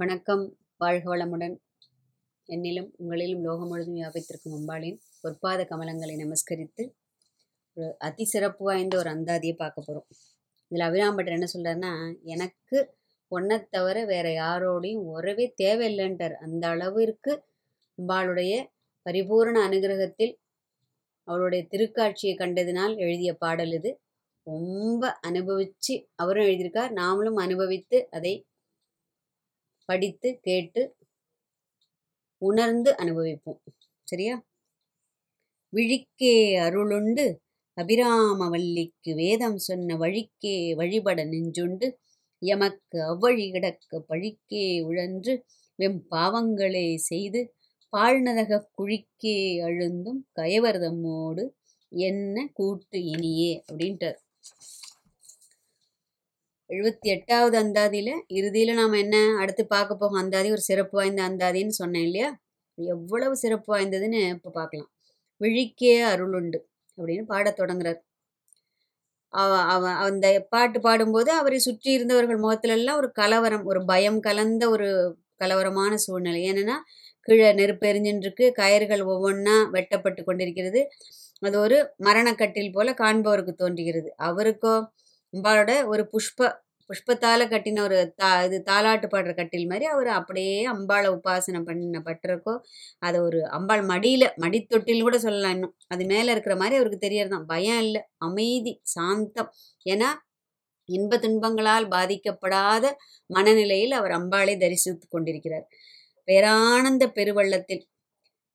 வணக்கம். 0.00 0.42
வாழ்க 0.76 1.16
வளமுடன். 1.16 1.52
என்னிலும் 2.48 2.88
உங்களிலும் 2.98 3.42
லோகம் 3.42 3.66
முழுதும் 3.66 3.94
வியாபித்திருக்கும் 3.94 4.54
அம்பாளின் 4.56 4.96
பொற்பாத 5.20 5.60
கமலங்களை 5.70 6.14
நமஸ்கரித்து 6.22 6.84
ஒரு 7.76 7.88
அதி 7.98 8.24
சிறப்பு 8.24 8.64
வாய்ந்த 8.64 8.96
ஒரு 8.96 9.10
அந்தாதியை 9.10 9.54
பார்க்க 9.56 9.84
போகிறோம் 9.86 10.06
இதில் 10.70 10.84
அபிராம்பட்டர் 10.86 11.36
என்ன 11.36 11.48
சொல்கிறாருன்னா 11.52 11.92
எனக்கு 12.22 12.78
ஒன்றை 13.28 13.58
தவிர 13.70 14.04
வேற 14.04 14.28
யாரோடையும் 14.30 15.04
உறவே 15.12 15.46
தேவையில்லைன்றார். 15.62 16.34
அந்த 16.46 16.64
அளவிற்கு 16.68 17.44
அம்பாளுடைய 17.98 18.64
பரிபூரண 19.02 19.68
அனுகிரகத்தில் 19.68 20.34
அவளுடைய 21.28 21.66
திருக்காட்சியை 21.70 22.34
கண்டதினால் 22.38 22.96
எழுதிய 22.96 23.34
பாடல் 23.34 23.72
இது. 23.72 23.92
ரொம்ப 24.46 25.12
அனுபவித்து 25.20 25.96
அவரும் 26.14 26.44
எழுதியிருக்கார். 26.44 26.92
நாமளும் 26.92 27.40
அனுபவித்து 27.44 28.00
அதை 28.10 28.34
படித்து 29.88 30.28
கேட்டு 30.42 30.82
உணர்ந்து 32.42 32.90
அனுபவிப்போம். 32.96 33.60
சரியா? 34.08 34.36
விழிக்கே 35.72 36.34
அருளுண்டு 36.58 37.24
அபிராமவல்லிக்கு 37.76 39.12
வேதம் 39.14 39.58
சொன்ன 39.58 39.96
வழிக்கே 39.96 40.56
வழிபட 40.74 41.20
நெஞ்சுண்டு 41.24 41.86
எமக்கு 42.42 42.98
அவ்வழி 43.04 43.46
கிடக்க 43.50 44.00
பழிக்கே 44.08 44.66
உழன்று 44.82 45.34
வெம் 45.78 46.00
பாவங்களே 46.10 46.86
செய்து 47.02 47.40
பாழ்நரக 47.92 48.62
குழிக்கே 48.78 49.36
அழுந்தும் 49.62 50.20
கயவர்தம்மோடு 50.40 51.44
என்ன 51.92 52.36
கூட்டு 52.52 52.98
இனியே? 53.06 53.52
அப்படின்ட்டார். 53.68 54.18
எழுபத்தி 56.70 57.08
எட்டாவது 57.12 57.56
அந்தாதியில் 57.58 58.10
இறுதியில் 58.30 58.72
நாம் 58.74 58.96
என்ன 59.00 59.16
அடுத்து 59.40 59.62
பார்க்க 59.66 59.92
போகும் 59.94 60.20
அந்தாதி? 60.22 60.48
ஒரு 60.50 60.62
சிறப்பு 60.62 60.94
வாய்ந்த 60.98 61.20
அந்தாதின்னு 61.22 61.74
சொன்னேன் 61.78 62.06
இல்லையா? 62.08 62.28
எவ்வளவு 62.78 63.34
சிறப்பு 63.36 63.68
வாய்ந்ததுன்னு 63.74 64.20
இப்போ 64.30 64.50
பார்க்கலாம். 64.50 64.90
விழிக்கே 65.40 65.94
அருளுண்டு 66.12 66.58
அப்படின்னு 66.98 67.24
பாடத் 67.32 67.60
தொடங்குறார். 67.60 68.00
அவ 69.32 69.52
அவ 69.72 69.84
அந்த 70.04 70.26
பாட்டு 70.48 70.78
பாடும்போது 70.80 71.30
அவரை 71.32 71.58
சுற்றி 71.58 71.90
இருந்தவர்கள் 71.92 72.42
முகத்திலெல்லாம் 72.42 72.98
ஒரு 73.00 73.08
கலவரம் 73.12 73.64
ஒரு 73.64 73.80
பயம் 73.84 74.20
கலந்த 74.20 74.64
ஒரு 74.70 74.88
கலவரமான 75.40 75.92
சூழ்நிலை. 76.04 76.40
ஏன்னா 76.52 76.76
கீழே 77.28 77.48
நெருப்பு 77.52 77.86
எரிஞ்சுருக்கு 77.90 78.46
கயிறுகள் 78.60 79.02
ஒவ்வொன்றா 79.12 79.56
வெட்டப்பட்டு 79.70 80.22
கொண்டிருக்கிறது. 80.24 80.80
அது 81.42 81.56
ஒரு 81.60 81.78
மரணக்கட்டில் 82.06 82.74
போல 82.74 82.88
காண்பவருக்கு 83.02 83.54
தோன்றுகிறது. 83.56 84.10
அவருக்கோ 84.28 84.74
அம்பாளோட 85.34 85.72
ஒரு 85.86 86.02
புஷ்ப 86.12 86.48
புஷ்பத்தால் 86.90 87.42
கட்டின 87.52 87.80
ஒரு 87.80 87.98
தா 88.16 88.30
இது 88.44 88.56
தாலாட்டு 88.66 89.06
பாடுற 89.08 89.32
கட்டில் 89.34 89.66
மாதிரி 89.66 89.86
அவர் 89.86 90.08
அப்படியே 90.08 90.56
அம்பாளை 90.66 91.08
உபாசனை 91.16 91.60
பண்ண 91.62 92.00
பட்டிருக்கோ 92.06 92.54
அதை 92.98 93.18
ஒரு 93.20 93.40
அம்பாள் 93.48 93.82
மடியில் 93.82 94.26
மடித்தொட்டில் 94.42 95.00
கூட 95.00 95.18
சொல்லலாம் 95.18 95.50
இன்னும். 95.50 95.74
அது 95.88 96.04
மேலே 96.04 96.28
இருக்கிற 96.32 96.56
மாதிரி 96.56 96.78
அவருக்கு 96.78 97.00
தெரியறதான் 97.06 97.46
பயம் 97.46 97.80
இல்லை 97.80 98.02
அமைதி 98.18 98.74
சாந்தம். 98.94 99.50
ஏன்னா 99.86 100.10
இன்ப 100.88 101.18
துன்பங்களால் 101.18 101.86
பாதிக்கப்படாத 101.88 102.84
மனநிலையில் 103.30 103.92
அவர் 103.92 104.12
அம்பாளை 104.12 104.54
தரிசித்து 104.58 105.06
கொண்டிருக்கிறார். 105.08 105.66
பேரானந்த 106.28 107.04
பெருவள்ளத்தில் 107.18 107.82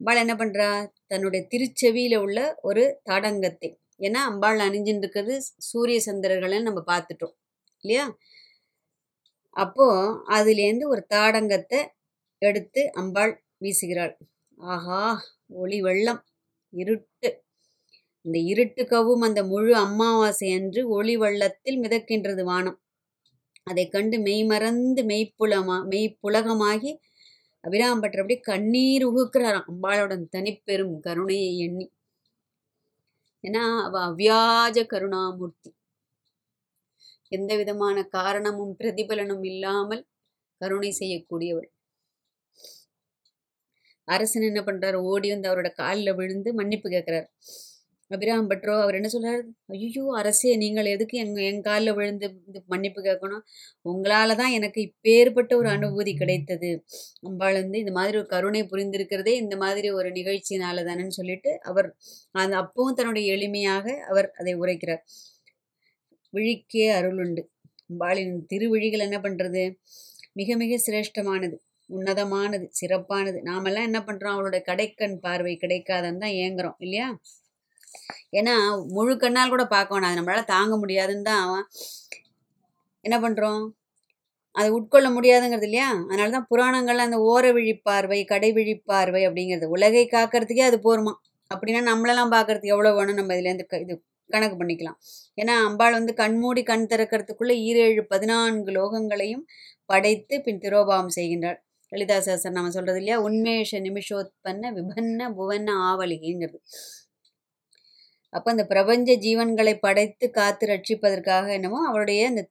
அம்பாள் 0.02 0.22
என்ன 0.24 0.34
பண்ணுறா 0.36 0.70
தன்னுடைய 1.08 1.42
திருச்செவியில் 1.54 2.18
உள்ள 2.18 2.40
ஒரு 2.62 2.84
தாடங்கத்தை 3.04 3.70
ஏன்னா 4.00 4.22
அம்பாள் 4.30 4.60
அணிஞ்சுட்டு 4.66 5.04
இருக்கிறது 5.04 5.36
சூரிய 5.70 6.00
சந்திரர்களை 6.06 6.60
நம்ம 6.62 6.82
பார்த்துட்டோம் 6.88 7.36
இல்லையா? 7.84 8.06
அப்போ 9.56 9.86
அதுலேருந்து 10.36 10.86
ஒரு 10.90 11.02
தாடங்கத்தை 11.10 11.80
எடுத்து 12.42 12.82
அம்பாள் 13.02 13.34
வீசுகிறாள். 13.62 14.14
ஆஹா! 14.58 15.02
ஒளி 15.58 15.80
வெள்ளம் 15.82 16.22
இருட்டு. 16.74 17.30
இந்த 18.26 18.38
இருட்டு 18.52 18.84
கவும் 18.88 19.24
அந்த 19.28 19.42
முழு 19.46 19.74
அமாவாசை 19.84 20.50
அன்று 20.56 20.82
ஒளி 20.92 21.16
வெள்ளத்தில் 21.18 21.80
மிதக்கின்றது 21.84 22.44
வானம். 22.46 22.78
அதை 23.68 23.86
கண்டு 23.90 24.18
மெய்மறந்து 24.26 25.04
மெய்ப்புலமா 25.12 25.78
மெய்ப்புலகமாகி 25.92 26.92
அபிராம்பட்டர் 27.64 28.22
அப்படியே 28.22 28.42
கண்ணீர் 28.46 29.06
உகுக்கிறாராம். 29.10 29.70
அம்பாளோட 29.72 30.14
தனிப்பெரும் 30.36 30.96
கருணையை 31.06 31.52
எண்ணி. 31.68 31.88
ஏன்னா 33.44 33.64
அவ 33.86 33.96
அவ்வியாஜ 34.08 34.78
கருணாமூர்த்தி. 34.86 35.70
எந்த 37.32 37.52
விதமான 37.56 37.98
காரணமும் 38.18 38.74
பிரதிபலனும் 38.80 39.44
இல்லாமல் 39.44 40.04
கருணை 40.62 40.92
செய்யக்கூடியவள். 41.00 41.70
அரசன் 44.08 44.48
என்ன 44.50 44.62
பண்றாரு? 44.62 44.98
ஓடி 45.12 45.28
வந்து 45.32 45.50
அவரோட 45.50 45.70
காலில் 45.74 46.18
விழுந்து 46.20 46.50
மன்னிப்பு 46.54 46.88
கேட்கிறார் 46.90 47.28
அபிராம் 48.12 48.48
பட்ரோ 48.52 48.76
அவர் 48.84 48.98
என்ன 49.00 49.10
சொல்றாரு? 49.14 49.42
ஐயோ 49.74 50.04
அரசே 50.20 50.52
நீங்கள் 50.64 50.90
எதுக்கு 50.94 51.16
எங்க 51.24 51.40
என் 51.50 51.62
காலில் 51.68 51.96
விழுந்து 51.98 52.28
இது 52.50 52.60
மன்னிப்பு 52.74 53.02
கேட்கணும்? 53.08 53.44
உங்களால 53.86 54.36
தான் 54.42 54.56
எனக்கு 54.58 54.80
இப்பேற்பட்ட 54.88 55.52
ஒரு 55.62 55.70
அனுபூதி 55.76 56.14
கிடைத்தது. 56.22 56.72
அம்பாள் 57.28 57.60
வந்து 57.62 57.78
இந்த 57.84 57.94
மாதிரி 58.00 58.18
ஒரு 58.18 58.30
கருணை 58.36 58.62
புரிந்திருக்கிறதே 58.72 59.34
இந்த 59.44 59.58
மாதிரி 59.64 59.90
ஒரு 60.00 60.12
நிகழ்ச்சினால 60.20 60.86
தானேன்னு 60.90 61.18
சொல்லிட்டு 61.20 61.54
அவர் 61.72 61.90
அந்த 62.36 62.56
அப்பவும் 62.64 62.98
தன்னுடைய 63.00 63.26
எளிமையாக 63.38 63.86
அவர் 64.12 64.30
அதை 64.42 64.56
உரைக்கிறார். 64.64 65.04
விழிக்கே 66.34 66.88
அருளுண்டு. 67.00 67.44
அம்பாளின் 67.92 68.36
திருவிழிகள் 68.52 69.06
என்ன 69.08 69.18
பண்றது? 69.26 69.64
மிக 70.34 70.56
மிக 70.64 70.74
சிரேஷ்டமானது 70.88 71.58
உன்னதமானது 71.90 72.66
சிறப்பானது. 72.80 73.40
நாமெல்லாம் 73.42 73.88
என்ன 73.90 74.00
பண்றோம்? 74.08 74.36
அவளோட 74.36 74.58
கடைக்கண் 74.68 75.16
பார்வை 75.26 75.54
கிடைக்காதன்னு 75.64 76.24
தான் 76.26 76.36
ஏங்குறோம் 76.44 76.78
இல்லையா? 76.86 77.08
ஏன்னா 78.40 78.56
முழு 78.96 79.14
கண்ணால் 79.24 79.54
கூட 79.54 79.64
பார்க்க 79.76 79.96
வேணாம். 79.96 80.12
அது 80.12 80.20
நம்மளால 80.20 80.44
தாங்க 80.56 80.74
முடியாதுன்னு 80.84 81.28
தான் 81.32 81.46
என்ன 83.06 83.18
பண்ணுறோம் 83.26 83.62
அதை 84.56 84.70
உட்கொள்ள 84.78 85.08
முடியாதுங்கிறது 85.16 85.68
இல்லையா? 85.70 85.90
அதனால 86.10 86.32
தான் 86.36 86.48
புராணங்கள்ல 86.52 87.06
அந்த 87.08 87.18
ஓர 87.32 87.46
விழிப்பார்வை 87.58 88.20
கடை 88.32 88.50
விழிப்பார்வை 88.58 89.22
அப்படிங்கிறது 89.28 89.68
உலகை 89.76 90.04
காக்கிறதுக்கே 90.16 90.66
அது 90.70 90.78
போருமா? 90.88 91.14
அப்படின்னா 91.52 91.82
நம்மளெல்லாம் 91.92 92.34
பார்க்கறதுக்கு 92.36 92.74
எவ்வளோ 92.76 92.92
வேணும்? 92.98 93.20
நம்ம 93.20 93.36
இதுலேருந்து 93.38 93.66
இருந்து 93.68 93.86
இது 93.86 93.96
கணக்கு 94.30 94.56
பண்ணிக்கலாம். 94.62 94.98
ஏன்னா 95.42 95.54
அம்பாள் 95.68 95.98
வந்து 96.00 96.14
கண்மூடி 96.22 96.62
கண் 96.72 96.90
திறக்கிறதுக்குள்ள 96.92 97.54
ஈரேழு 97.68 98.04
பதினான்கு 98.14 98.72
லோகங்களையும் 98.80 99.46
படைத்து 99.92 100.36
பின் 100.48 100.62
திரோபாவம் 100.66 101.14
செய்கின்றாள். 101.18 101.60
லலிதா 101.92 102.18
சாஸ்திரம் 102.28 102.58
நம்ம 102.58 102.74
சொல்றது 102.78 103.00
இல்லையா? 103.02 103.18
உண்மேஷ 103.28 103.80
நிமிஷோத்பன்ன 103.88 104.72
விபன்ன 104.78 105.30
புவன்ன 105.38 105.70
ஆவலிங்கிறது 105.90 106.60
அப்போ 108.34 108.48
அந்த 108.54 108.64
பிரபஞ்ச 108.72 109.16
ஜீவன்களை 109.26 109.74
படைத்து 109.86 110.26
காத்து 110.32 110.66
ரட்சிப்பதற்காக 110.72 111.48
என்னமோ 111.58 111.80
அவருடைய 111.90 112.22
அந்த 112.32 112.42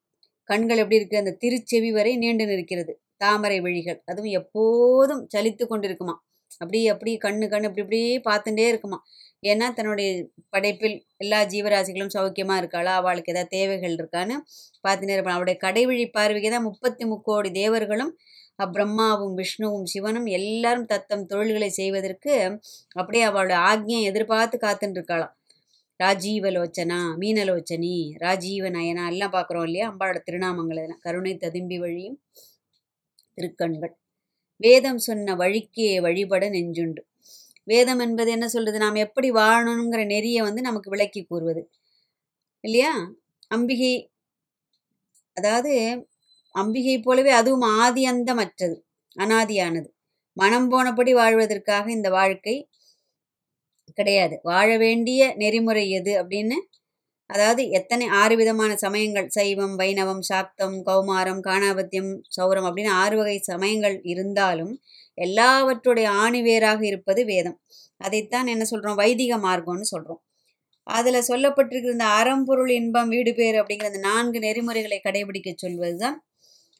கண்கள் 0.48 0.80
எப்படி 0.82 0.98
இருக்கு 1.00 1.22
அந்த 1.22 1.34
திருச்செவி 1.42 1.90
வரை 1.96 2.12
நீண்டு 2.22 2.44
நிற்கிறது. 2.52 2.92
தாமரை 3.22 3.58
விழிகள். 3.66 3.98
அதுவும் 4.10 4.34
எப்போதும் 4.40 5.22
சலித்து 5.34 5.64
கொண்டிருக்குமா? 5.64 6.14
அப்படி 6.60 6.78
அப்படி 6.92 7.12
கண்ணு 7.24 7.46
கண்ணு 7.52 7.68
இப்படி 7.70 7.82
இப்படியே 7.84 8.14
பார்த்துட்டே 8.28 8.66
இருக்குமா? 8.72 8.98
ஏன்னா 9.42 9.66
தன்னுடைய 9.78 10.08
படைப்பில் 10.54 10.96
எல்லா 11.24 11.40
ஜீவராசிகளும் 11.52 12.14
சௌக்கியமாக 12.16 12.60
இருக்காளா? 12.62 12.92
அவளுக்கு 13.00 13.32
ஏதாவது 13.34 13.52
தேவைகள் 13.56 13.96
இருக்கான்னு 13.98 14.36
பார்த்துட்டே 14.86 15.14
இருப்பாள். 15.16 15.36
அவருடைய 15.38 15.58
கடைவிழி 15.66 16.06
பார்வைக்கு 16.18 16.50
தான் 16.56 16.68
முப்பத்தி 16.70 17.04
முக்கோடி 17.12 17.50
தேவர்களும் 17.60 18.12
பிரம்மாவும் 18.74 19.34
விஷ்ணுவும் 19.40 19.88
சிவனும் 19.92 20.28
எல்லாரும் 20.38 20.88
தத்தம் 20.92 21.26
தொழில்களை 21.32 21.68
செய்வதற்கு 21.80 22.32
அப்படியே 23.00 23.24
அவளுடைய 23.30 23.58
ஆக்ஞையை 23.70 24.00
எதிர்பார்த்து 24.10 24.56
காத்துட்டு 24.64 24.98
இருக்காளாம். 25.00 25.34
ராஜீவலோச்சனா 26.00 26.98
மீனலோச்சனி 27.20 27.94
ராஜீவ 28.16 28.70
நயனா 28.70 29.04
எல்லாம் 29.08 29.32
பார்க்குறோம் 29.32 29.64
இல்லையா? 29.64 29.86
அம்பாளோட 29.90 30.20
திருநாமங்கள் 30.24 30.78
இதெல்லாம். 30.78 31.00
கருணை 31.00 31.36
ததும்பி 31.36 31.78
வழியும் 31.78 32.18
திருக்கண்கள். 33.38 33.94
வேதம் 34.60 34.98
சொன்ன 34.98 35.34
வழிக்கே 35.34 36.00
வழிபட 36.00 36.44
நெஞ்சுண்டு. 36.50 37.02
வேதம் 37.66 37.98
என்பது 37.98 38.30
என்ன 38.30 38.48
சொல்றது? 38.48 38.78
நாம் 38.78 39.04
எப்படி 39.06 39.32
வாழணுங்கிற 39.32 40.02
நெறியை 40.06 40.42
வந்து 40.42 40.62
நமக்கு 40.62 40.90
விளக்கி 40.90 41.22
கூறுவது. 41.24 41.62
இல்லையா? 42.64 42.92
அம்பிகை 43.48 43.92
அதாவது 45.36 45.72
அம்பிகை 46.54 47.00
போலவே 47.00 47.30
அதுவும் 47.30 47.66
ஆதி 47.80 48.04
அந்தமற்றது 48.04 48.76
அனாதியானது. 49.16 49.88
மனம் 50.36 50.68
போனபடி 50.70 51.12
வாழ்வதற்காக 51.12 51.86
இந்த 51.90 52.08
வாழ்க்கை 52.10 52.54
கிடையாது. 53.98 54.34
வாழ 54.42 54.68
வேண்டிய 54.76 55.20
நெறிமுறை 55.36 55.84
எது 55.90 56.12
அப்படின்னு? 56.22 56.58
அதாவது 57.30 57.62
எத்தனை 57.70 58.06
ஆறு 58.20 58.34
விதமான 58.36 58.72
சமயங்கள்? 58.76 59.26
சைவம் 59.28 59.74
வைணவம் 59.76 60.22
சாக்தம் 60.22 60.76
கௌமாரம் 60.86 61.42
காணாபத்தியம் 61.48 62.12
சௌரம் 62.36 62.66
அப்படின்னு 62.68 62.92
ஆறு 63.02 63.16
வகை 63.16 63.38
சமயங்கள் 63.42 63.96
இருந்தாலும் 64.04 64.72
எல்லாவற்றுடைய 65.18 66.08
ஆணிவேராக 66.22 66.80
இருப்பது 66.82 67.22
வேதம். 67.24 67.58
அதைத்தான் 68.00 68.46
என்ன 68.46 68.64
சொல்றோம்? 68.70 68.94
வைதிக 68.94 69.36
மார்க்கம்னு 69.38 69.88
சொல்றோம். 69.94 70.20
அதுல 70.86 71.18
சொல்லப்பட்டிருக்கிற 71.28 71.94
இந்த 71.96 72.06
அறம்பொருள் 72.18 72.70
இன்பம் 72.70 73.08
வீடு 73.08 73.32
பேர் 73.34 73.56
அப்படிங்கிற 73.60 73.90
அந்த 73.92 74.02
நான்கு 74.08 74.38
நெறிமுறைகளை 74.40 74.98
கடைபிடிக்க 75.04 75.50
சொல்வதுதான் 75.56 76.16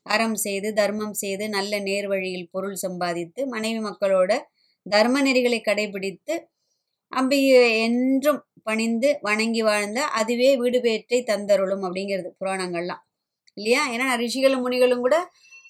அறம் 0.06 0.36
செய்து 0.36 0.68
தர்மம் 0.72 1.16
செய்து 1.22 1.44
நல்ல 1.48 1.80
நேர்வழியில் 1.80 2.50
பொருள் 2.50 2.76
சம்பாதித்து 2.76 3.40
மனைவி 3.46 3.80
மக்களோட 3.80 4.32
தர்ம 4.86 5.22
நெறிகளை 5.22 5.60
கடைபிடித்து 5.60 6.34
அம்பிகை 7.12 7.80
என்றும் 7.80 8.40
பணிந்து 8.62 9.18
வணங்கி 9.22 9.62
வாழ்ந்த 9.62 10.00
அதுவே 10.12 10.56
வீடு 10.56 10.78
பேற்றை 10.80 11.18
தந்தருளும் 11.22 11.84
அப்படிங்கிறது 11.86 12.30
புராணங்கள்லாம். 12.40 13.02
இல்லையா? 13.56 13.82
ஏன்னா 13.90 14.06
ரிஷிகளும் 14.16 14.64
முனிகளும் 14.66 14.98
கூட 14.98 15.16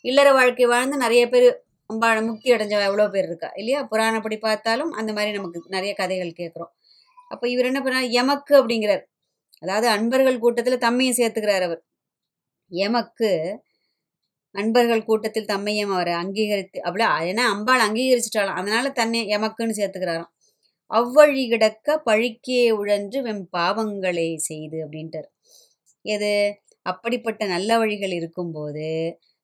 இல்லற 0.04 0.28
வாழ்க்கை 0.32 0.66
வாழ்ந்து 0.66 0.96
நிறைய 0.96 1.22
பேர் 1.28 1.48
அம்பாள 1.90 2.16
முக்தி 2.26 2.48
அடைஞ்ச 2.52 2.74
எவ்வளோ 2.84 3.06
பேர் 3.08 3.24
இருக்கா? 3.24 3.50
இல்லையா? 3.56 3.88
புராணப்படி 3.90 4.36
பார்த்தாலும் 4.38 4.92
அந்த 4.92 5.10
மாதிரி 5.12 5.32
நமக்கு 5.38 5.60
நிறைய 5.68 5.92
கதைகள் 5.94 6.38
கேட்குறோம். 6.40 6.72
அப்போ 7.30 7.48
இவர் 7.48 7.64
என்ன 7.64 7.80
பண்ணார்? 7.80 8.10
எமக்கு 8.12 8.52
அப்படிங்கிறார். 8.62 9.04
அதாவது 9.62 9.88
அன்பர்கள் 9.88 10.38
கூட்டத்தில் 10.38 10.84
தம்மையும் 10.86 11.18
சேர்த்துக்கிறார் 11.18 11.62
அவர். 11.62 11.82
எமக்கு 12.72 13.30
அன்பர்கள் 14.54 15.04
கூட்டத்தில் 15.04 15.46
தம்மையும் 15.46 15.92
அவர் 15.92 16.08
அங்கீகரித்து 16.08 16.78
அப்படியே 16.82 17.32
ஏன்னா 17.32 17.44
அம்பாள் 17.46 17.80
அங்கீகரிச்சிட்டாலும் 17.80 18.58
அதனால 18.60 18.90
தன்னை 18.90 19.20
எமக்குன்னு 19.28 19.78
சேர்த்துக்கிறாராம். 19.80 20.30
அவ்வழி 20.90 21.42
கிடக்க 21.52 21.96
பழிக்கே 22.06 22.60
உழன்று 22.78 23.18
வெம் 23.26 23.44
பாவங்களை 23.56 24.28
செய்து 24.48 24.76
அப்படின்ட்டார். 24.84 25.28
எது? 26.04 26.32
அப்படிப்பட்ட 26.86 27.42
நல்ல 27.46 27.70
வழிகள் 27.80 28.14
இருக்கும்போது 28.18 28.88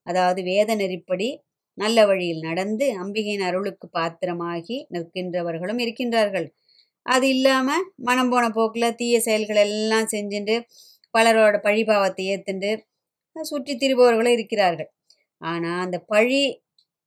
அதாவது 0.07 0.41
வேத 0.51 0.71
நெறிப்படி 0.77 1.29
நல்ல 1.79 1.99
வழியில் 2.07 2.43
நடந்து 2.49 2.87
அம்பிகையின் 3.03 3.47
அருளுக்கு 3.49 3.87
பாத்திரமாகி 3.99 4.77
நிற்கின்றவர்களும் 4.95 5.81
இருக்கின்றார்கள். 5.85 6.47
அது 7.07 7.27
இல்லாமல் 7.37 7.87
மனம் 8.09 8.31
போன 8.33 8.45
போக்கில் 8.51 8.97
தீய 9.01 9.17
செயல்கள் 9.21 9.61
எல்லாம் 9.67 10.11
செஞ்சுட்டு 10.15 10.57
பலரோட 11.15 11.57
பழிபாவத்தை 11.67 12.25
ஏற்றுண்டு 12.35 12.71
சுற்றி 13.37 13.75
திரிபவர்களும் 13.77 14.37
இருக்கிறார்கள். 14.37 14.91
ஆனால் 15.43 15.83
அந்த 15.87 15.99
பழி 16.13 16.43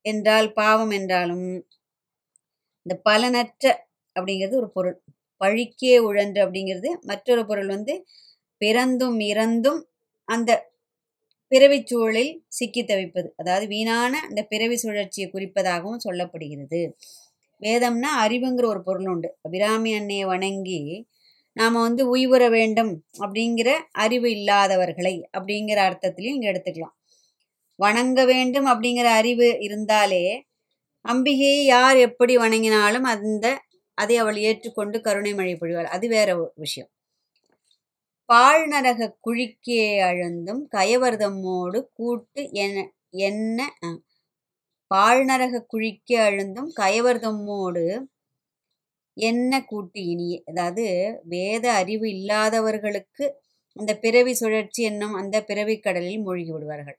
என்றால் 0.05 0.49
பாவம் 0.59 0.93
என்றாலும் 0.99 1.47
இந்த 2.85 2.95
பலனற்ற 3.07 3.65
அப்படிங்கிறது 4.17 4.55
ஒரு 4.55 4.69
பொருள். 4.71 4.97
பழிக்கே 5.41 5.95
உழன்று 5.99 6.39
அப்படிங்கிறது 6.45 6.89
மற்றொரு 7.01 7.43
பொருள் 7.45 7.67
வந்து 7.67 7.93
பிறந்தும் 8.61 9.19
இறந்தும் 9.31 9.81
அந்த 10.27 10.51
பிறவி 11.51 11.79
சூழலில் 11.85 12.31
சிக்கி 12.47 12.81
தவிப்பது. 12.83 13.27
அதாவது 13.35 13.65
வீணான 13.67 14.13
அந்த 14.29 14.41
பிறவி 14.43 14.77
சுழற்சியை 14.83 15.27
குறிப்பதாகவும் 15.33 16.03
சொல்லப்படுகிறது. 16.07 16.81
வேதம்னா 17.61 18.09
அறிவுங்கிற 18.25 18.65
ஒரு 18.65 18.81
பொருள் 18.83 19.07
உண்டு. 19.07 19.29
அபிராமி 19.41 19.91
அன்னையை 19.93 20.25
வணங்கி 20.25 20.81
நாம் 21.57 21.77
வந்து 21.81 22.03
உய்வுற 22.15 22.43
வேண்டும் 22.49 22.91
அப்படிங்கிற 23.19 23.69
அறிவு 24.03 24.27
இல்லாதவர்களை 24.29 25.15
அப்படிங்கிற 25.37 25.79
அர்த்தத்திலையும் 25.87 26.37
இங்கே 26.37 26.51
எடுத்துக்கலாம். 26.51 26.95
வணங்க 27.79 28.19
வேண்டும் 28.25 28.65
அப்படிங்கிற 28.65 29.07
அறிவு 29.21 29.47
இருந்தாலே 29.59 30.23
அம்பிகையை 31.05 31.61
யார் 31.65 31.97
எப்படி 31.97 32.33
வணங்கினாலும் 32.37 33.07
அந்த 33.13 33.45
அதை 33.97 34.15
அவள் 34.17 34.39
ஏற்றுக்கொண்டு 34.43 34.97
கருணை 35.01 35.33
மழை 35.33 35.55
பொழிவாள். 35.55 35.89
அது 35.95 36.07
வேற 36.09 36.29
விஷயம். 36.57 36.89
பாழ்நரக 38.29 39.07
குழிக்கே 39.21 39.79
அழுந்தும் 40.07 40.61
கயவர்தம்மோடு 40.71 41.79
கூட்டு 41.93 42.41
என்ன 42.59 42.77
என்ன 43.27 43.59
பாழ்நரக 44.91 45.61
குழிக்கே 45.67 46.17
அழுந்தும் 46.25 46.69
கயவர்தம்மோடு 46.77 47.85
என்ன 49.17 49.51
கூட்டு 49.63 49.99
இனியே 50.11 50.37
அதாவது 50.49 50.83
வேத 51.25 51.65
அறிவு 51.73 52.05
இல்லாதவர்களுக்கு 52.09 53.25
அந்த 53.75 53.91
பிறவி 53.99 54.33
சுழற்சி 54.33 54.81
என்னும் 54.83 55.15
அந்த 55.15 55.37
பிறவி 55.43 55.75
கடலில் 55.79 56.23
மூழ்கி 56.23 56.51
விடுவார்கள். 56.53 56.97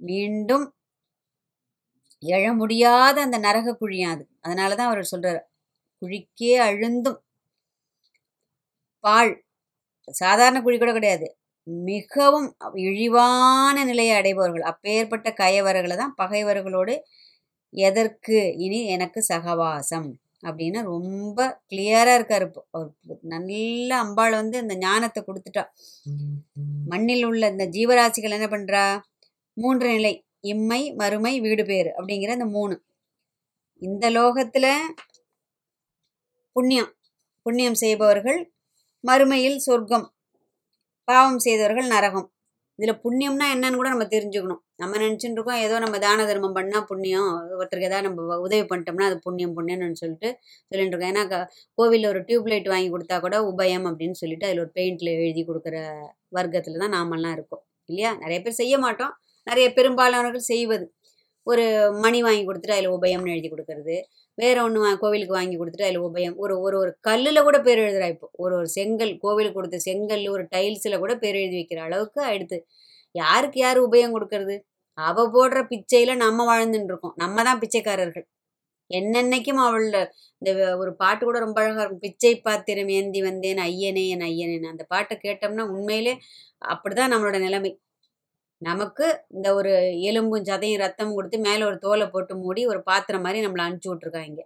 மீண்டும் 0.00 0.66
எழ 2.22 2.44
முடியாத 2.54 3.16
அந்த 3.20 3.36
நரக 3.38 3.74
குழியாது 3.74 4.24
அதனால 4.40 4.74
தான் 4.74 4.90
அவர் 4.90 5.10
சொல்கிறார் 5.12 5.40
குழிக்கே 6.02 6.52
அழுந்தும். 6.68 7.18
பால் 9.04 9.32
சாதாரண 10.20 10.58
குழி 10.62 10.76
கூட 10.78 10.92
கிடையாது. 10.92 11.26
மிகவும் 11.88 12.48
இழிவான 12.86 13.76
நிலையை 13.90 14.14
அடைபவர்கள். 14.20 14.64
அப்பேற்பட்ட 14.70 15.28
கயவர்களை 15.40 15.96
தான் 16.02 16.16
பகைவர்களோடு 16.22 16.94
எதற்கு 17.74 18.38
இனி 18.64 18.80
எனக்கு 18.94 19.20
சகவாசம் 19.32 20.08
அப்படின்னு 20.48 20.80
ரொம்ப 20.92 21.38
கிளியரா 21.70 22.12
இருக்காரு 22.18 22.46
அவர் 22.76 22.90
நல்ல 23.34 23.90
அம்பாள் 24.04 24.34
வந்து 24.40 24.56
இந்த 24.58 24.74
ஞானத்தை 24.84 25.20
கொடுத்துட்டா. 25.24 25.64
மண்ணில் 26.92 27.24
உள்ள 27.30 27.42
இந்த 27.54 27.64
ஜீவராசிகள் 27.76 28.36
என்ன 28.38 28.48
பண்றா? 28.54 28.84
மூன்று 29.56 29.88
நிலை 29.94 30.12
இம்மை 30.52 30.82
மறுமை 31.00 31.34
வீடு 31.46 31.64
பேர் 31.70 31.90
அப்படிங்கிற 31.98 32.32
இந்த 32.38 32.48
மூணு. 32.56 32.76
இந்த 33.82 34.06
லோகத்துல 34.10 34.66
புண்ணியம் 36.56 36.90
புண்ணியம் 37.46 37.78
செய்பவர்கள் 37.82 38.40
மறுமையில் 39.04 39.58
சொர்க்கம் 39.66 40.06
பாவம் 41.08 41.38
செய்தவர்கள் 41.38 41.86
நரகம். 41.86 42.28
இதில் 42.78 43.00
புண்ணியம்னா 43.04 43.46
என்னன்னு 43.54 43.78
கூட 43.80 43.88
நம்ம 43.88 44.04
தெரிஞ்சுக்கணும். 44.14 44.60
நம்ம 44.76 44.98
நினச்சிட்டு 44.98 45.36
இருக்கோம் 45.38 45.60
ஏதோ 45.66 45.76
நம்ம 45.78 45.96
தான 45.98 46.24
தர்மம் 46.24 46.54
பண்ணால் 46.56 46.84
புண்ணியம் 46.90 47.26
ஒருத்தருக்கு 47.58 47.88
ஏதாவது 47.90 48.06
நம்ம 48.08 48.38
உதவி 48.38 48.64
பண்ணிட்டோம்னா 48.70 49.06
அது 49.10 49.18
புண்ணியம் 49.18 49.54
புண்ணியம்னு 49.56 50.00
சொல்லிட்டு 50.02 50.28
சொல்லிட்டு 50.70 50.92
இருக்கோம். 50.94 51.12
ஏன்னா 51.12 51.42
கோவிலில் 51.78 52.10
ஒரு 52.12 52.20
டியூப்லைட் 52.20 52.68
வாங்கி 52.68 52.90
கொடுத்தா 52.94 53.18
கூட 53.20 53.38
உபயம் 53.52 53.86
அப்படின்னு 53.90 54.18
சொல்லிட்டு 54.22 54.46
அதில் 54.46 54.60
ஒரு 54.60 54.72
பெயிண்டில் 54.78 55.12
எழுதி 55.18 55.44
கொடுக்குற 55.44 55.76
வர்க்கத்தில் 56.38 56.82
தான் 56.84 56.94
நாமெல்லாம் 56.98 57.32
இருக்கோம். 57.32 57.62
இல்லையா? 57.88 58.12
நிறைய 58.14 58.38
பேர் 58.42 58.60
செய்ய 58.62 58.78
மாட்டோம். 58.78 59.12
நிறைய 59.46 59.66
பெரும்பாலானவர்கள் 59.72 60.50
செய்வது. 60.52 60.86
ஒரு 61.46 61.64
மணி 62.04 62.18
வாங்கி 62.22 62.42
கொடுத்துட்டு 62.46 62.76
அதில் 62.78 62.94
உபயம்னு 62.98 63.34
எழுதி 63.34 63.48
கொடுக்கறது. 63.48 63.96
வேற 64.38 64.56
ஒன்று 64.62 64.98
கோவிலுக்கு 65.02 65.34
வாங்கி 65.34 65.56
கொடுத்துட்டு 65.58 65.86
அதில் 65.88 66.04
உபயம். 66.08 66.36
ஒரு 66.36 66.54
ஒரு 66.60 66.76
ஒரு 66.78 66.92
கல்லில் 67.00 67.42
கூட 67.42 67.58
பேர் 67.60 67.78
எழுதுறா 67.78 68.08
இப்போ. 68.14 68.28
ஒரு 68.44 68.54
ஒரு 68.56 68.68
செங்கல் 68.68 69.12
கோவிலுக்கு 69.18 69.58
கொடுத்த 69.58 69.78
செங்கல் 69.88 70.24
ஒரு 70.28 70.44
டைல்ஸில் 70.56 70.98
கூட 70.98 71.14
பேர் 71.16 71.38
எழுதி 71.42 71.56
வைக்கிற 71.60 71.80
அளவுக்கு 71.88 72.20
ஆயிடுது. 72.24 72.58
யாருக்கு 73.14 73.58
யார் 73.60 73.78
உபயம் 73.88 74.14
கொடுக்கறது? 74.16 74.56
அவ 74.98 75.24
போடுற 75.36 75.58
பிச்சையில் 75.72 76.14
நம்ம 76.16 76.44
வாழ்ந்துட்டு 76.50 76.90
இருக்கோம். 76.92 77.14
நம்ம 77.16 77.42
தான் 77.42 77.60
பிச்சைக்காரர்கள். 77.62 78.26
என்னென்னைக்கும் 78.90 79.60
அவளோட 79.64 79.98
இந்த 80.42 80.50
ஒரு 80.82 80.92
பாட்டு 81.02 81.22
கூட 81.24 81.38
ரொம்ப 81.38 81.58
அழகாக 81.62 81.82
இருக்கும். 81.82 82.04
பிச்சை 82.06 82.32
பாத்திரம் 82.48 82.90
ஏந்தி 82.98 83.20
வந்தேன் 83.22 83.60
ஐயனே 83.68 84.04
என் 84.14 84.24
ஐயனேன்னு. 84.30 84.72
அந்த 84.74 84.84
பாட்டை 84.94 85.16
கேட்டோம்னா 85.26 85.64
உண்மையிலே 85.74 86.14
அப்படிதான் 86.72 87.12
நம்மளோட 87.14 87.38
நிலைமை. 87.46 87.72
நமக்கு 88.62 89.06
இந்த 89.36 89.48
ஒரு 89.58 89.72
எலும்பும் 90.08 90.46
சதையும் 90.50 90.82
ரத்தம் 90.84 91.14
கொடுத்து 91.16 91.38
மேலே 91.46 91.62
ஒரு 91.68 91.76
தோலை 91.84 92.06
போட்டு 92.14 92.32
மூடி 92.44 92.62
ஒரு 92.72 92.80
பாத்திரம் 92.90 93.24
மாதிரி 93.26 93.44
நம்மளை 93.44 93.64
அனுப்பிச்சி 93.66 93.90
விட்ருக்காங்க 93.92 94.40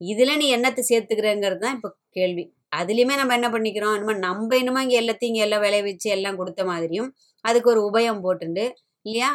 இதில் 0.00 0.38
நீ 0.40 0.46
என்னத்தை 0.56 0.82
சேர்த்துக்கிறேங்கிறது 0.90 1.62
தான் 1.64 1.76
இப்போ 1.78 1.90
கேள்வி. 2.18 2.44
அதுலேயுமே 2.78 3.14
நம்ம 3.20 3.34
என்ன 3.38 3.48
பண்ணிக்கிறோம்? 3.54 3.96
நம்ம 4.00 4.14
நம்ம 4.26 4.56
என்னமோ 4.62 4.80
இங்கே 4.86 4.98
எல்லாத்தையும் 5.02 5.32
இங்கே 5.32 5.44
எல்லாம் 5.46 5.64
விளைவிச்சு 5.66 6.08
எல்லாம் 6.16 6.38
கொடுத்த 6.40 6.62
மாதிரியும் 6.70 7.10
அதுக்கு 7.44 7.70
ஒரு 7.74 7.80
உபயம் 7.88 8.22
போட்டுண்டு 8.24 8.64
இல்லையா? 9.06 9.30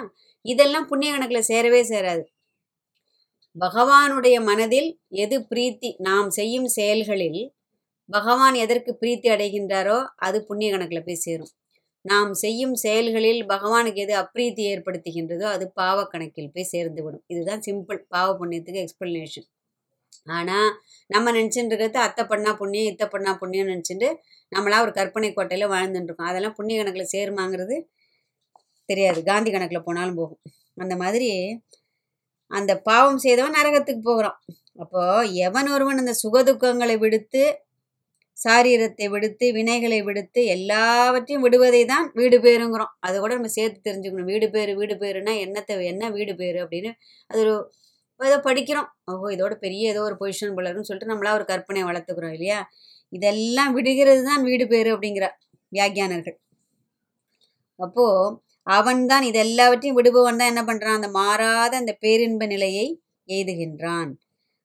இதெல்லாம் 0.46 0.88
புண்ணிய 0.92 1.10
கணக்கில் 1.14 1.50
சேரவே 1.52 1.82
சேராது. 1.92 2.24
பகவானுடைய 3.56 4.38
மனதில் 4.50 4.90
எது 5.24 5.38
பிரீத்தி 5.52 5.90
நாம் 6.08 6.30
செய்யும் 6.40 6.68
செயல்களில் 6.78 7.42
பகவான் 8.10 8.56
எதற்கு 8.66 8.92
பிரீத்தி 9.02 9.28
அடைகின்றாரோ 9.36 9.98
அது 10.28 10.38
புண்ணிய 10.50 10.70
கணக்கில் 10.74 11.08
போய் 11.08 11.24
சேரும். 11.28 11.52
நாம் 12.06 12.32
செய்யும் 12.42 12.76
செயல்களில் 12.76 13.42
பகவானுக்கு 13.46 14.02
எது 14.04 14.14
அப்ரீத்தி 14.22 14.64
ஏற்படுத்துகின்றதோ 14.72 15.48
அது 15.56 15.66
பாவ 15.74 16.06
கணக்கில் 16.06 16.54
போய் 16.54 16.72
சேர்ந்து 16.74 17.02
விடும் 17.04 17.26
இதுதான் 17.28 17.64
சிம்பிள் 17.68 18.00
பாவ 18.08 18.28
புண்ணியத்துக்கு 18.40 18.84
எக்ஸ்பிளனேஷன் 18.84 19.48
ஆனால் 20.28 20.70
நம்ம 21.10 21.32
நினச்சிட்டு 21.32 21.72
இருக்கிறது 21.72 22.00
அத்தை 22.06 22.24
பண்ணா 22.26 22.52
புண்ணியம் 22.62 22.90
இத்தை 22.92 23.06
பண்ணா 23.08 23.32
புண்ணியம் 23.42 23.72
நினச்சிட்டு 23.72 24.08
நம்மளா 24.52 24.78
ஒரு 24.86 24.92
கற்பனை 24.92 25.30
கோட்டையில் 25.32 25.72
வாழ்ந்துட்டு 25.74 26.10
இருக்கோம். 26.10 26.30
அதெல்லாம் 26.32 26.56
புண்ணிய 26.58 26.78
கணக்கில் 26.80 27.12
சேருமாங்கிறது 27.16 27.76
தெரியாது. 28.90 29.20
காந்தி 29.24 29.50
கணக்கில் 29.52 29.88
போனாலும் 29.88 30.20
போகும். 30.22 30.42
அந்த 30.78 30.94
மாதிரி 31.04 31.30
அந்த 32.52 32.72
பாவம் 32.90 33.22
செய்தவன் 33.26 33.58
நரகத்துக்கு 33.60 34.04
போகிறான். 34.04 34.38
அப்போது 34.76 35.34
எவன் 35.48 35.68
ஒருவன் 35.76 36.02
அந்த 36.04 36.14
சுகதுக்கங்களை 36.24 36.96
விடுத்து 36.98 37.44
சாரீரத்தை 38.44 39.06
விடுத்து 39.14 39.46
வினைகளை 39.58 40.00
விடுத்து 40.08 40.42
எல்லாவற்றையும் 40.56 41.44
விடுவதை 41.46 41.82
தான் 41.94 42.06
வீடு 42.20 42.38
பேருங்கிறோம். 42.46 42.92
அதை 43.06 43.16
கூட 43.24 43.32
நம்ம 43.40 43.52
சேர்த்து 43.58 43.80
தெரிஞ்சுக்கணும். 43.88 44.30
வீடு 44.34 44.48
பேர் 44.56 44.72
வீடு 44.82 44.96
பேருனா 45.04 45.34
என்னத்தை 45.46 45.76
என்ன 45.94 46.10
வீடு 46.18 46.34
பேர் 46.42 46.58
அப்படின்னு 46.64 46.92
அது 47.32 47.40
ஒரு 47.46 47.56
ஏதோ 48.20 48.38
படிக்கிறோம். 48.48 48.88
ஓஹோ 49.12 49.28
இதோட 49.36 49.54
பெரிய 49.66 49.92
ஏதோ 49.94 50.02
ஒரு 50.10 50.16
பொசிஷன் 50.22 50.56
போலருன்னு 50.58 50.88
சொல்லிட்டு 50.90 51.12
நம்மளா 51.14 51.34
ஒரு 51.40 51.46
கற்பனை 51.52 51.84
வளர்த்துக்கிறோம் 51.90 52.36
இல்லையா? 52.38 52.60
இதெல்லாம் 53.14 53.74
விடுகிறது 53.78 54.22
தான் 54.30 54.44
வீடு 54.50 54.66
பேர் 54.74 54.90
அப்படிங்கிற 54.96 55.28
வியாக்கியானர்கள். 55.72 56.38
அப்போ 57.80 58.06
அவன் 58.78 59.04
தான் 59.12 59.26
இது 59.30 59.38
எல்லாவற்றையும் 59.46 59.98
விடுபவன் 60.00 60.40
தான் 60.42 60.52
என்ன 60.54 60.64
பண்றான்? 60.70 60.98
அந்த 61.00 61.10
மாறாத 61.20 61.74
அந்த 61.82 61.94
பேரின்ப 62.04 62.46
நிலையை 62.54 62.86
எய்துகின்றான். 63.30 64.12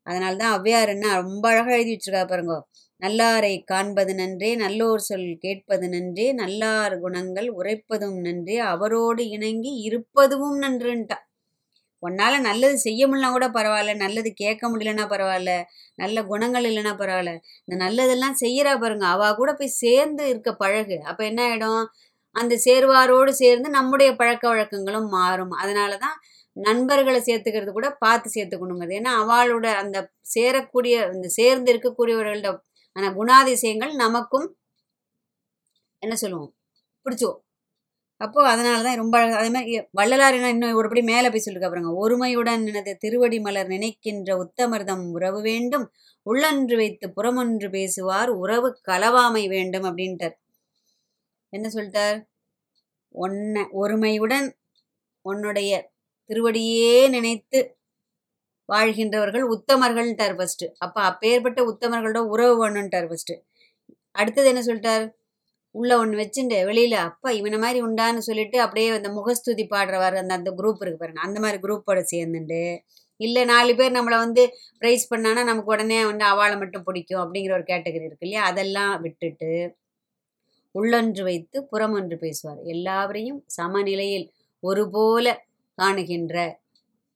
அதனால 0.07 0.33
தான் 0.43 0.54
ஔவையார் 0.57 0.93
என்ன 0.95 1.12
ரொம்ப 1.23 1.45
அழகாக 1.52 1.76
எழுதி 1.78 1.93
வச்சிருக்கா 1.95 2.25
பாருங்க. 2.33 2.54
நல்லாரை 3.03 3.55
காண்பது 3.65 4.13
நன்றே 4.15 4.51
நல்லோர் 4.57 5.05
சொல் 5.07 5.31
கேட்பது 5.39 5.87
நன்றே 5.89 6.27
நல்லார் 6.33 6.95
குணங்கள் 7.01 7.49
உரைப்பதும் 7.53 8.19
நன்றே 8.21 8.57
அவரோடு 8.73 9.23
இணங்கி 9.37 9.73
இருப்பதும் 9.89 10.59
நன்றுன்ட்டா 10.65 11.19
உன்னால் 12.03 12.37
நல்லது 12.41 12.77
செய்ய 12.79 13.03
முடியலனா 13.07 13.29
கூட 13.35 13.47
பரவாயில்ல 13.51 13.93
நல்லது 13.97 14.31
கேட்க 14.43 14.63
முடியலன்னா 14.71 15.05
பரவாயில்ல 15.13 15.53
நல்ல 15.99 16.17
குணங்கள் 16.23 16.67
இல்லைன்னா 16.71 16.93
பரவாயில்ல 17.03 17.33
இந்த 17.65 17.77
நல்லதெல்லாம் 17.85 18.37
செய்கிறா 18.43 18.73
பாருங்க 18.83 19.07
அவள் 19.15 19.39
கூட 19.41 19.51
போய் 19.55 19.79
சேர்ந்து 19.83 20.25
இருக்க 20.33 20.51
பழகு. 20.55 20.97
அப்போ 21.11 21.23
என்ன 21.31 21.41
ஆகிடும் 21.49 21.85
அந்த 22.37 22.55
சேர்வாரோடு 22.67 23.33
சேர்ந்து 23.43 23.69
நம்முடைய 23.79 24.11
பழக்க 24.21 24.45
வழக்கங்களும் 24.49 25.09
மாறும். 25.17 25.55
அதனால 25.63 25.93
தான் 26.05 26.17
நண்பர்களை 26.57 27.21
சேர்த்துக்கிறது 27.29 27.73
கூட 27.73 27.89
பார்த்து 28.05 28.29
சேர்த்துக்கணுங்கிறது. 28.37 28.99
ஏன்னா 29.01 29.13
அவளோட 29.23 29.67
அந்த 29.83 29.99
சேரக்கூடிய 30.35 30.95
அந்த 31.13 31.29
சேர்ந்து 31.39 31.71
இருக்கக்கூடியவர்களோட 31.73 32.53
ஆனால் 32.97 33.17
குணாதிசயங்கள் 33.19 33.95
நமக்கும் 33.95 34.47
என்ன 36.03 36.15
சொல்லுவோம்? 36.17 36.53
பிடிச்சுவோம் 37.07 37.41
அப்போது 38.21 38.49
அதனால 38.49 38.83
தான் 38.83 38.97
ரொம்ப 38.97 39.15
அழகா 39.19 39.39
அதே 39.39 39.51
மாதிரி 39.51 39.73
வள்ளலார் 39.93 40.35
என்ன 40.35 40.51
இன்னும் 40.51 40.79
ஒருபடி 40.81 41.03
மேலே 41.03 41.29
போய் 41.31 41.45
சொல்லிருக்க 41.45 41.69
பாருங்க. 41.71 41.93
ஒருமையுடன் 42.03 42.63
எனது 42.67 42.93
திருவடி 42.97 43.39
மலர் 43.41 43.67
நினைக்கின்ற 43.67 44.31
உத்தமர்தம் 44.45 45.05
உறவு 45.11 45.41
வேண்டும். 45.43 45.87
உள்ளன்று 46.27 46.77
வைத்து 46.77 47.07
புறமொன்று 47.11 47.69
பேசுவார். 47.71 48.31
உறவு 48.43 48.69
கலவாமை 48.89 49.45
வேண்டும் 49.49 49.83
அப்படின்ட்டார். 49.83 50.37
என்ன 51.53 51.67
சொல்லிட்டார்? 51.69 52.19
ஒன்ன 53.15 53.67
ஒருமையுடன் 53.73 54.49
உன்னுடைய 55.25 55.73
திருவடியே 56.31 56.95
நினைத்து 57.09 57.59
வாழ்கின்றவர்கள் 58.68 59.44
உத்தமர்கள்ன்ட்டார் 59.54 60.35
ஃபஸ்ட்டு 60.38 60.66
அப்போ 60.78 61.00
அப்பேற்பட்ட 61.02 61.61
உத்தமர்களோட 61.73 62.21
உறவு 62.35 62.54
வேணுன்ட்டார் 62.62 63.09
ஃபஸ்ட்டு 63.11 63.35
அடுத்தது 64.14 64.49
என்ன 64.52 64.62
சொல்லிட்டார்? 64.66 65.04
உள்ள 65.75 65.92
ஒன்று 65.99 66.16
வச்சுட்டு 66.21 66.59
வெளியில் 66.68 66.99
அப்பா 67.06 67.28
இவனை 67.30 67.59
மாதிரி 67.59 67.78
உண்டான்னு 67.87 68.21
சொல்லிட்டு 68.28 68.59
அப்படியே 68.61 68.88
அந்த 68.99 69.11
முகஸ்துதி 69.11 69.64
பாடுறவர் 69.73 70.16
அந்த 70.21 70.33
அந்த 70.38 70.50
குரூப் 70.59 70.83
இருக்கு 70.83 71.00
பாருங்க. 71.00 71.23
அந்த 71.26 71.38
மாதிரி 71.40 71.59
குரூப்போட 71.64 72.00
சேர்ந்துட்டு 72.12 72.61
இல்லை 73.21 73.42
நாலு 73.44 73.73
பேர் 73.76 73.97
நம்மளை 73.97 74.18
வந்து 74.26 74.42
ப்ரைஸ் 74.80 75.04
பண்ணானா 75.12 75.42
நமக்கு 75.50 75.73
உடனே 75.75 75.99
வந்து 76.04 76.25
அவளை 76.25 76.56
மட்டும் 76.59 76.85
பிடிக்கும் 76.85 77.23
அப்படிங்கிற 77.25 77.52
ஒரு 77.59 77.66
கேட்டகரி 77.73 78.06
இருக்கு 78.09 78.26
இல்லையா? 78.26 78.42
அதெல்லாம் 78.50 78.94
விட்டுட்டு 79.04 79.50
உள்ளொன்று 80.75 81.23
வைத்து 81.23 81.59
புறமொன்று 81.73 82.16
பேசுவார். 82.18 82.61
எல்லாவரையும் 82.75 83.40
சமநிலையில் 83.59 84.26
ஒருபோல 84.62 85.26
காணுகின்ற 85.78 86.37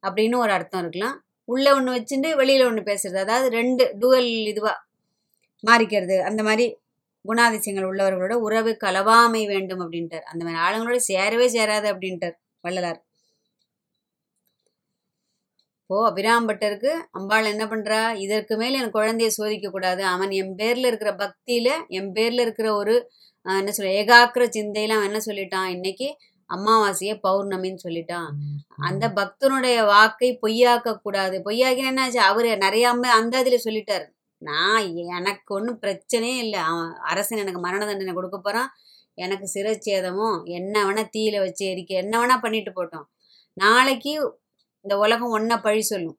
அப்படின்னு 0.02 0.36
ஒரு 0.36 0.52
அர்த்தம் 0.52 0.82
இருக்கலாம். 0.84 1.16
உள்ளே 1.48 1.70
ஒன்று 1.78 1.94
வச்சுட்டு 1.96 2.30
வெளியில் 2.40 2.68
ஒன்று 2.70 2.82
பேசுறது. 2.90 3.18
அதாவது 3.26 3.48
ரெண்டு 3.58 3.84
டூவல் 4.00 4.30
இதுவாக 4.52 4.76
மாறிக்கிறது. 5.62 6.16
அந்த 6.30 6.40
மாதிரி 6.48 6.66
குணாதிசயங்கள் 7.24 7.88
உள்ளவர்களோட 7.90 8.34
உறவு 8.46 8.72
கலவாமை 8.84 9.42
வேண்டும் 9.52 9.82
அப்படின்ட்டார். 9.84 10.26
அந்த 10.32 10.42
மாதிரி 10.46 10.60
ஆளுங்களோட 10.66 11.00
சேரவே 11.10 11.48
சேராது 11.56 11.86
அப்படின்ட்டார் 11.94 12.36
வள்ளலார். 12.64 13.00
இப்போ 15.90 15.98
அபிராம்பட்டருக்கு 16.08 16.90
அம்பாள் 17.18 17.50
என்ன 17.52 17.64
பண்றா? 17.66 18.00
இதற்கு 18.24 18.54
மேல் 18.60 18.76
என் 18.80 18.92
குழந்தைய 18.96 19.30
சோதிக்க 19.36 19.68
கூடாது. 19.70 20.02
அவன் 20.14 20.32
என் 20.40 20.52
பேர்ல 20.60 20.90
இருக்கிற 20.90 21.10
பக்தியில 21.22 21.68
என் 21.98 22.10
பேர்ல 22.16 22.44
இருக்கிற 22.46 22.68
ஒரு 22.80 22.94
என்ன 23.46 23.72
சொல்ற 23.76 23.90
ஏகாக்கிர 24.00 24.44
சிந்தையில 24.56 24.96
அவன் 24.96 25.08
என்ன 25.10 25.20
சொல்லிட்டான்? 25.28 25.68
இன்னைக்கு 25.76 26.08
அமாவாசைய 26.54 27.18
பௌர்ணமின்னு 27.22 27.78
சொல்லிட்டான் 27.84 28.28
அந்த 28.76 29.08
பக்தனுடைய 29.08 29.84
வாக்கை 29.84 30.38
பொய்யாக்க 30.42 30.94
கூடாது. 30.94 31.42
பொய்யாக்கினா 31.44 31.90
என்னாச்சு? 31.92 32.16
அவரு 32.16 32.56
நிறைய 32.56 32.90
அந்த 32.90 33.42
இதுல 33.42 33.58
சொல்லிட்டாரு. 33.64 34.06
நான் 34.36 34.94
எனக்கு 34.94 35.54
ஒன்றும் 35.54 35.80
பிரச்சனையே 35.80 36.36
இல்லை. 36.36 36.60
அவன் 36.60 36.94
அரசன் 36.94 37.38
எனக்கு 37.38 37.60
மரண 37.60 37.86
தண்டனை 37.86 38.14
கொடுக்க 38.14 38.38
போறான். 38.38 38.70
எனக்கு 39.14 39.50
சிரச்சேதமும் 39.54 40.44
என்ன 40.44 40.84
வேணா 40.84 41.08
தீயில 41.18 41.38
வச்சு 41.38 41.66
எரிக்க 41.66 41.86
என்ன 41.86 42.26
வேணா 42.26 42.40
பண்ணிட்டு 42.40 42.70
போட்டோம். 42.70 43.06
நாளைக்கு 43.52 44.40
இந்த 44.80 44.98
உலகம் 44.98 45.30
ஒன்றை 45.30 45.58
பழி 45.58 45.80
சொல்லும். 45.80 46.18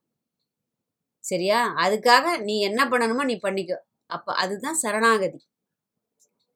சரியா? 1.20 1.74
அதுக்காக 1.78 2.40
நீ 2.42 2.60
என்ன 2.60 2.86
பண்ணணுமோ 2.86 3.24
நீ 3.24 3.40
பண்ணிக்கோ. 3.44 3.78
அப்போ 4.06 4.34
அதுதான் 4.34 4.74
சரணாகதி. 4.74 5.49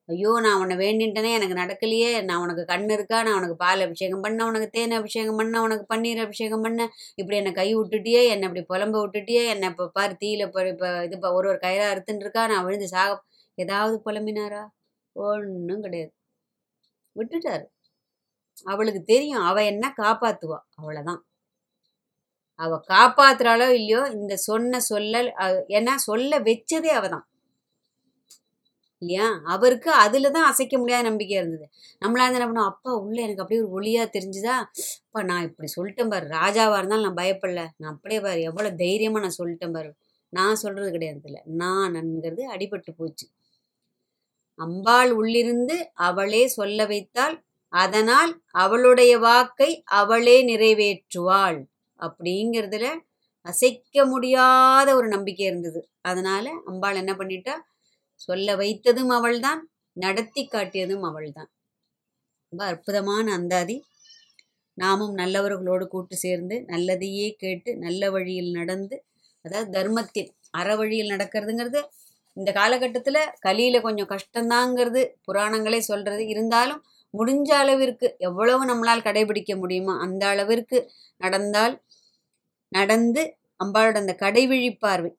ஐயோ 0.10 0.32
நான் 0.40 0.60
உன்னை 0.62 0.76
வேண்டின்ட்டனே 0.80 1.30
எனக்கு 1.34 1.56
நடக்கலையே. 1.60 2.10
நான் 2.22 2.42
உனக்கு 2.42 2.64
கண் 2.66 2.88
இருக்கா? 2.90 3.18
நான் 3.22 3.38
உனக்கு 3.38 3.56
பால் 3.58 3.84
அபிஷேகம் 3.86 4.24
பண்ண 4.26 4.46
உனக்கு 4.46 4.68
தேன் 4.70 4.96
அபிஷேகம் 4.98 5.40
பண்ண 5.42 5.62
உனக்கு 5.62 5.86
பன்னீர் 5.90 6.22
அபிஷேகம் 6.24 6.64
பண்ண. 6.66 6.80
இப்படி 7.16 7.38
என்னை 7.38 7.54
கை 7.54 7.68
விட்டுட்டியே 7.76 8.22
என்னை 8.30 8.48
இப்படி 8.50 8.64
புலம்ப 8.72 8.96
விட்டுட்டியே 9.04 9.44
என்னை 9.54 9.70
இப்போ 9.72 9.86
பாரு 9.94 10.16
தீயில 10.22 10.48
இப்போ 10.48 10.64
இப்போ 10.74 10.90
இது 11.08 11.18
ப- 11.20 11.34
ஒரு 11.34 11.50
ஒரு 11.50 11.60
கயிறா 11.64 11.86
அறுத்துன்னு 11.92 12.24
இருக்கா? 12.26 12.44
நான் 12.48 12.66
விழுந்து 12.66 12.90
சாக 12.94 13.18
ஏதாவது 13.58 13.96
புலம்பினாரா? 14.06 14.64
ஒன்றும் 15.16 15.84
கிடையாது. 15.86 16.12
விட்டுட்டாரு. 17.16 17.66
அவளுக்கு 18.66 19.02
தெரியும் 19.06 19.46
அவள் 19.50 19.70
என்ன 19.72 19.86
காப்பாற்றுவா 19.98 20.60
அவ்வளோதான் 20.80 21.22
அவள் 22.60 22.84
காப்பாத்துறாளோ 22.90 23.68
இல்லையோ 23.78 24.02
இந்த 24.16 24.34
சொன்ன 24.48 24.80
சொல்லல் 24.90 25.30
ஏன்னா 25.78 25.94
சொல்ல 26.08 26.40
வச்சதே 26.48 26.92
அவள் 27.00 27.14
தான் 27.16 27.26
இல்லையா? 29.04 29.28
அவருக்கு 29.48 29.90
அதில் 30.04 30.32
தான் 30.32 30.50
அசைக்க 30.50 30.76
முடியாத 30.78 31.04
நம்பிக்கை 31.04 31.36
இருந்தது. 31.38 31.66
நம்மளா 32.02 32.28
என்ன 32.30 32.46
பண்ணுவோம் 32.46 32.72
அப்பா 32.72 32.92
உள்ள 33.02 33.18
எனக்கு 33.22 33.44
அப்படியே 33.44 33.62
ஒரு 33.64 33.72
ஒளியா 33.78 34.04
தெரிஞ்சுதா? 34.16 34.56
அப்பா 35.06 35.22
நான் 35.24 35.48
இப்படி 35.50 35.70
சொல்லிட்டேன் 35.76 36.12
பாரு. 36.14 36.28
ராஜாவா 36.38 36.78
இருந்தாலும் 36.78 37.08
நான் 37.08 37.22
பயப்படல. 37.22 37.64
நான் 37.78 37.94
அப்படியே 37.96 38.22
பாரு 38.22 38.42
எவ்வளவு 38.52 38.82
தைரியமா 38.84 39.20
நான் 39.20 39.40
சொல்லிட்டேன் 39.40 39.76
பாரு. 39.78 39.92
நான் 40.34 40.62
சொல்றது 40.64 40.90
கிடையாது 40.92 41.22
இல்லை 41.24 41.42
நான் 41.56 41.92
நன்கிறது 41.92 42.44
அடிபட்டு 42.54 42.92
போச்சு. 42.98 43.26
அம்பாள் 44.60 45.12
உள்ளிருந்து 45.12 45.76
அவளே 46.08 46.44
சொல்ல 46.50 46.86
வைத்தால் 46.86 47.36
அதனால் 47.74 48.32
அவளுடைய 48.56 49.14
வாக்கை 49.20 49.70
அவளே 49.94 50.38
நிறைவேற்றுவாள் 50.44 51.60
அப்படிங்கிறதுல 52.00 52.88
அசைக்க 53.46 54.06
முடியாத 54.06 54.90
ஒரு 54.96 55.08
நம்பிக்கை 55.08 55.46
இருந்தது. 55.46 55.80
அதனால 56.02 56.46
அம்பாள் 56.68 56.96
என்ன 56.96 57.14
பண்ணிட்டா 57.14 57.56
சொல்ல 58.26 58.56
வைத்ததும் 58.56 59.14
அவள்தான் 59.18 59.62
நடத்தி 59.98 60.44
காட்டியதும் 60.48 61.06
அவள்தான். 61.10 61.50
ரொம்ப 62.54 62.64
அற்புதமான 62.70 63.26
அந்தாதி. 63.34 63.76
நாமும் 64.78 65.16
நல்லவர்களோடு 65.16 65.86
கூட்டு 65.88 66.16
சேர்ந்து 66.18 66.56
நல்லதையே 66.68 67.28
கேட்டு 67.38 67.72
நல்ல 67.78 68.10
வழியில் 68.12 68.52
நடந்து 68.52 68.96
அதாவது 69.46 69.70
தர்மத்தில் 69.72 70.30
அற 70.54 70.68
வழியில் 70.76 71.12
நடக்கிறதுங்கிறது 71.14 71.82
இந்த 72.38 72.52
காலகட்டத்தில் 72.54 73.22
கலியில் 73.40 73.86
கொஞ்சம் 73.86 74.12
கஷ்டம்தாங்கிறது 74.12 75.02
புராணங்களே 75.28 75.80
சொல்கிறது 75.88 76.24
இருந்தாலும் 76.28 76.82
முடிஞ்ச 77.14 77.50
அளவிற்கு 77.62 78.08
எவ்வளவு 78.22 78.64
நம்மளால் 78.66 79.06
கடைபிடிக்க 79.08 79.54
முடியுமோ 79.58 79.96
அந்த 80.06 80.24
அளவிற்கு 80.28 80.78
நடந்தால் 81.22 81.76
நடந்து 82.72 83.24
அம்பாளோட 83.60 83.98
அந்த 84.02 84.16
கடைவிழி 84.22 84.72
பார்வை 84.80 85.12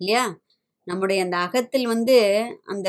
இல்லையா? 0.00 0.24
நம்முடைய 0.86 1.18
அந்த 1.24 1.36
அகத்தில் 1.38 1.86
வந்து 1.86 2.16
அந்த 2.66 2.88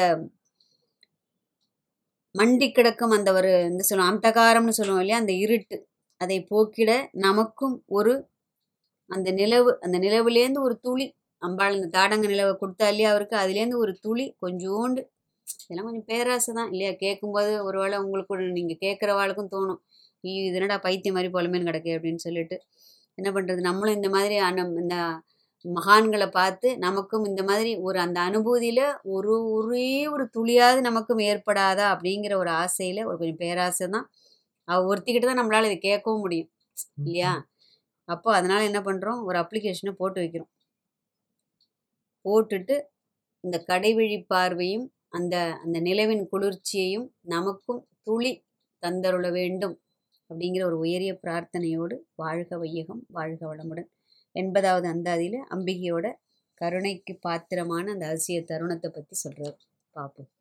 மண்டி 2.36 2.68
கிடக்கும் 2.70 3.14
அந்த 3.18 3.30
ஒரு 3.34 3.52
இந்த 3.70 3.84
சொல்லுவோம் 3.88 4.12
அந்தகாரம்னு 4.12 4.78
சொல்லுவோம் 4.80 5.02
இல்லையா? 5.04 5.22
அந்த 5.24 5.34
இருட்டு. 5.44 5.78
அதை 6.22 6.38
போக்கிட 6.52 6.92
நமக்கும் 7.26 7.76
ஒரு 7.90 8.14
அந்த 9.10 9.30
நிலவு 9.32 9.72
அந்த 9.86 9.98
நிலவுலேருந்து 10.00 10.62
ஒரு 10.62 10.76
துளி. 10.80 11.08
அம்பாள் 11.42 11.78
இந்த 11.78 11.90
தாடங்க 11.98 12.26
நிலவை 12.28 12.54
கொடுத்தா 12.58 12.88
இல்லையா 12.92 13.10
அவருக்கு? 13.14 13.36
அதுலேருந்து 13.44 13.78
ஒரு 13.78 13.94
துளி 14.06 14.26
கொஞ்சோண்டு. 14.44 15.02
இதெல்லாம் 15.64 15.88
கொஞ்சம் 15.90 16.08
பேராசை 16.12 16.52
தான் 16.60 16.72
இல்லையா? 16.74 16.92
கேட்கும்போது 17.04 17.52
ஒருவேளை 17.68 17.98
உங்களுக்கு 18.06 18.34
நீங்கள் 18.34 18.58
நீங்கள் 18.60 18.82
கேட்குறவாளுக்கும் 18.86 19.52
தோணும். 19.56 19.82
ஐயோ 20.24 20.42
இது 20.50 20.58
என்னடா 20.60 20.78
பைத்தியம் 20.88 21.16
மாதிரி 21.18 21.32
புலமேன்னு 21.36 21.70
கிடக்கு 21.70 21.92
அப்படின்னு 21.98 22.22
சொல்லிட்டு. 22.28 22.58
என்ன 23.18 23.30
பண்ணுறது 23.32 23.62
நம்மளும் 23.70 23.98
இந்த 24.00 24.10
மாதிரி 24.18 24.36
அந்த 24.50 24.62
இந்த 24.84 24.96
மகான்களை 25.66 26.28
பார்த்து 26.32 26.68
நமக்கும் 26.86 27.26
இந்த 27.30 27.42
மாதிரி 27.50 27.72
ஒரு 27.88 27.98
அந்த 28.06 28.20
அனுபூதியில் 28.30 28.84
ஒரு 29.16 29.34
ஒரே 29.56 29.90
ஒரு 30.14 30.24
துளியாவது 30.36 30.82
நமக்கும் 30.90 31.22
ஏற்படாதா 31.30 31.86
அப்படிங்கிற 31.94 32.34
ஒரு 32.44 32.52
ஆசையில் 32.62 33.02
ஒரு 33.10 33.18
கொஞ்சம் 33.22 33.42
பேராசை 33.44 33.88
தான். 33.96 34.08
அவ 34.68 34.80
ஒருத்திக்கிட்ட 34.90 35.28
தான் 35.30 35.42
நம்மளால் 35.42 35.70
இதை 35.70 35.78
கேட்கவும் 35.82 36.24
முடியும் 36.26 36.50
இல்லையா? 37.00 37.34
அப்போ 38.10 38.30
அதனால் 38.40 38.68
என்ன 38.70 38.80
பண்ணுறோம் 38.88 39.22
ஒரு 39.30 39.38
அப்ளிகேஷனை 39.44 39.94
போட்டு 40.02 40.20
வைக்கிறோம். 40.24 40.52
போட்டுட்டு 42.26 42.76
இந்த 43.44 43.58
கடைவிழி 43.70 44.18
பார்வையும் 44.34 44.88
அந்த 45.18 45.36
அந்த 45.64 45.78
நிலவின் 45.88 46.24
குளிர்ச்சியையும் 46.34 47.08
நமக்கும் 47.34 47.82
துளி 48.08 48.34
தந்தருள 48.84 49.26
வேண்டும் 49.40 49.76
அப்படிங்கிற 50.30 50.64
ஒரு 50.70 50.78
உயரிய 50.86 51.14
பிரார்த்தனையோடு 51.24 51.96
வாழ்க 52.16 52.58
வையகம் 52.58 53.02
வாழ்க 53.18 53.42
வளமுடன். 53.52 53.90
எண்பதாவது 54.36 54.88
அந்தாதியில் 54.88 55.40
அம்பிகையோட 55.50 56.08
கருணைக்கு 56.62 57.14
பாத்திரமான 57.22 57.86
அந்த 57.92 58.06
அதிசய 58.08 58.40
தருணத்தை 58.42 58.90
பற்றி 58.92 59.16
சொல்கிறார் 59.16 59.58
பார்ப்போம் 59.96 60.32